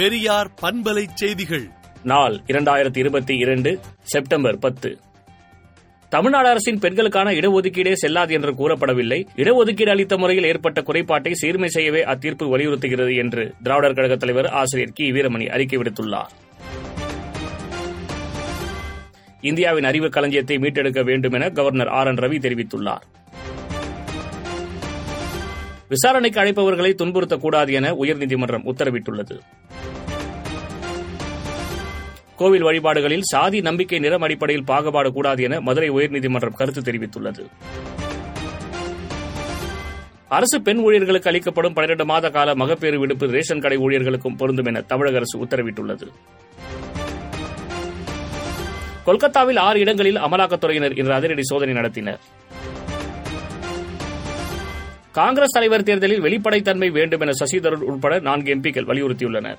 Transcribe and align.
பெரியார் 0.00 0.50
பண்பலை 0.62 1.06
செய்திகள். 1.14 1.68
நாள் 2.02 2.40
இரண்டாயிரத்தி 2.46 2.98
இருபத்தி 2.98 3.36
இரண்டு 3.36 3.78
செப்டம்பர் 4.02 4.58
பத்து. 4.58 4.98
தமிழ்நாடு 6.08 6.48
அரசின் 6.48 6.78
பெண்களுக்கான 6.78 7.30
இடஒதுக்கீடே 7.30 7.92
செல்லாது 7.92 8.34
என்று 8.34 8.52
கூறப்படவில்லை. 8.52 9.26
இடஒதுக்கீடு 9.36 9.88
அளித்த 9.88 10.16
முறையில் 10.16 10.44
ஏற்பட்ட 10.44 10.82
குறைபாட்டை 10.82 11.34
சீர்மை 11.34 11.68
செய்யவே 11.68 12.04
அத்தீர்ப்பு 12.04 12.48
வலியுறுத்துகிறது 12.48 13.16
என்று 13.16 13.54
திராவிடர் 13.62 13.94
கழக 13.94 14.16
தலைவர் 14.16 14.46
ஆசிரியர் 14.46 14.92
கி. 14.94 15.12
வீரமணி 15.12 15.48
அறிக்கை 15.48 15.78
விடுத்துள்ளார். 15.78 16.30
இந்தியாவின் 19.40 19.84
அறிவு 19.84 20.08
களஞ்சியத்தை 20.08 20.58
மீட்டெடுக்க 20.58 21.04
வேண்டும் 21.04 21.32
என 21.32 21.50
கவர்னர் 21.50 21.88
ஆர். 21.88 22.06
என். 22.06 22.14
ரவி 22.14 22.44
தெரிவித்துள்ளார். 22.44 23.02
விசாரணைக்கு 25.88 26.40
அழைப்பவர்களை 26.40 26.94
துன்புறுத்தக்கூடாது 26.94 27.72
என 27.72 27.90
உயர்நீதிமன்றம் 27.90 28.66
உத்தரவிட்டுள்ளது. 28.66 29.40
கோவில் 32.40 32.62
வழிபாடுகளில் 32.62 33.22
சாதி 33.22 33.60
நம்பிக்கை 33.60 33.98
நிறம் 33.98 34.22
அடிப்படையில் 34.22 34.64
பாகுபாடு 34.64 35.12
கூடாது 35.12 35.42
என 35.42 35.60
மதுரை 35.60 35.90
உயர்நீதிமன்றம் 35.90 36.58
கருத்து 36.60 36.80
தெரிவித்துள்ளது. 36.80 37.42
அரசு 40.28 40.62
பெண் 40.62 40.78
ஊழியர்களுக்கு 40.78 41.28
அளிக்கப்படும் 41.28 41.72
பன்னிரண்டு 41.72 42.04
மாத 42.04 42.30
கால 42.30 42.54
மகப்பேறு 42.54 42.98
விடுப்பு 42.98 43.26
ரேஷன் 43.26 43.60
கடை 43.60 43.78
ஊழியர்களுக்கும் 43.78 44.36
பொருந்தும் 44.36 44.64
என 44.64 44.80
தமிழக 44.80 45.16
அரசு 45.16 45.44
உத்தரவிட்டுள்ளது. 45.44 46.06
கொல்கத்தாவில் 49.04 49.56
ஆறு 49.56 49.80
இடங்களில் 49.80 50.16
அமலாக்கத்துறையினர் 50.16 50.98
இன்று 50.98 51.12
அதிரடி 51.12 51.42
சோதனை 51.42 51.74
நடத்தினர். 51.74 52.20
காங்கிரஸ் 55.12 55.52
தலைவர் 55.52 55.82
தேர்தலில் 55.82 56.22
வெளிப்படைத்தன்மை 56.22 56.90
வேண்டும் 56.90 57.20
என 57.20 57.30
சசிதரூர் 57.44 57.88
உட்பட 57.92 58.18
நான்கு 58.18 58.54
எம்பிக்கள் 58.54 58.88
வலியுறுத்தியுள்ளனர். 58.90 59.58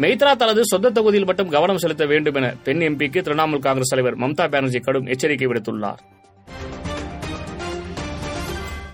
மெய்த்ரா 0.00 0.36
தனது 0.36 0.66
சொந்த 0.66 0.90
தொகுதியில் 0.90 1.26
மட்டும் 1.26 1.48
கவனம் 1.48 1.78
செலுத்த 1.78 2.06
வேண்டும் 2.06 2.34
என 2.34 2.54
பெண் 2.64 2.80
எம்பிக்கு 2.80 3.20
திரிணாமுல் 3.20 3.58
காங்கிரஸ் 3.58 3.88
தலைவர் 3.88 4.16
மம்தா 4.16 4.50
பானர்ஜி 4.50 4.78
கடும் 4.78 5.06
எச்சரிக்கை 5.06 5.46
விடுத்துள்ளார். 5.46 6.00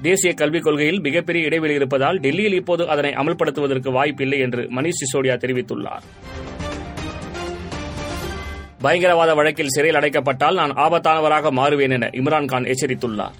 தேசிய 0.02 0.34
கல்விக் 0.34 0.62
கொள்கையில் 0.62 1.00
மிகப்பெரிய 1.00 1.46
இடைவெளி 1.46 1.74
இருப்பதால் 1.74 2.18
டெல்லியில் 2.18 2.52
இப்போது 2.52 2.88
அதனை 2.88 3.12
அமல்படுத்துவதற்கு 3.12 3.92
வாய்ப்பில்லை 3.92 4.38
என்று 4.38 4.62
மணீஷ் 4.62 5.00
சிசோடியா 5.00 5.36
தெரிவித்துள்ளார். 5.36 6.04
பயங்கரவாத 8.80 9.34
வழக்கில் 9.34 9.68
சிறையில் 9.68 10.00
அடைக்கப்பட்டால் 10.00 10.54
நான் 10.54 10.70
ஆபத்தானவராக 10.70 11.52
மாறுவேன் 11.52 11.90
என 11.90 12.10
இம்ரான்கான் 12.12 12.72
எச்சரித்துள்ளார். 12.74 13.36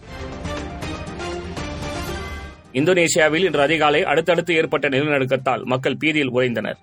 இந்தோனேஷியாவில் 2.73 3.45
இன்று 3.45 3.61
அதிகாலை 3.61 4.05
அடுத்தடுத்து 4.05 4.55
ஏற்பட்ட 4.55 4.89
நிலநடுக்கத்தால் 4.89 5.65
மக்கள் 5.65 5.97
பீதியில் 5.97 6.33
உறைந்தனர். 6.33 6.77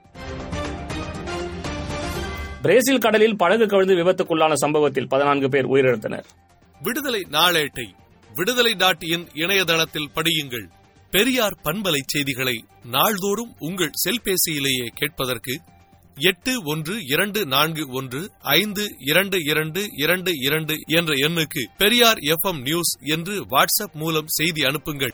பிரேசில் 2.65 2.97
கடலில் 2.97 3.37
படகு 3.37 3.65
கவிழ்ந்து 3.67 3.95
விபத்துக்குள்ளான 3.95 4.53
சம்பவத்தில் 4.53 5.07
பதினான்கு 5.07 5.49
பேர் 5.49 5.65
உயிரிழந்தனர். 5.65 6.23
விடுதலை 6.81 7.21
நாளேட்டை 7.31 7.87
விடுதலை 8.35 8.73
டாட் 8.73 9.03
இன் 9.03 9.27
இணையதளத்தில் 9.33 10.09
படியுங்கள். 10.15 10.67
பெரியார் 11.11 11.59
பண்பலை 11.63 12.01
செய்திகளை 12.05 12.65
நாள்தோறும் 12.83 13.55
உங்கள் 13.59 13.91
செல்பேசியிலேயே 14.05 14.87
கேட்பதற்கு 14.95 15.61
எட்டு 16.15 16.61
ஒன்று 16.63 16.95
இரண்டு 17.05 17.45
நான்கு 17.45 17.85
ஒன்று 17.89 18.31
ஐந்து 18.39 18.85
இரண்டு 18.99 19.37
இரண்டு 19.43 19.85
இரண்டு 19.97 20.31
இரண்டு 20.35 20.75
என்ற 20.85 21.13
எண்ணுக்கு 21.13 21.63
பெரியார் 21.77 22.17
எஃப்எம் 22.17 22.61
நியூஸ் 22.61 22.97
என்று 22.99 23.45
வாட்ஸ்அப் 23.45 23.93
மூலம் 23.93 24.27
செய்தி 24.27 24.63
அனுப்புங்கள். 24.63 25.13